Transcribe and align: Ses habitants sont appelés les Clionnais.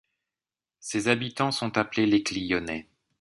Ses 0.79 1.09
habitants 1.09 1.51
sont 1.51 1.77
appelés 1.77 2.07
les 2.07 2.23
Clionnais. 2.23 2.89